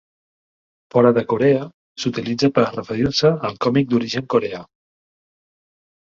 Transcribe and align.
Fora 0.95 1.11
de 1.17 1.23
Corea 1.33 1.67
s'utilitza 2.05 2.49
per 2.57 2.65
a 2.65 2.73
referir-se 2.73 3.33
al 3.51 3.61
còmic 3.67 3.93
d'origen 3.93 4.27
coreà. 4.37 4.65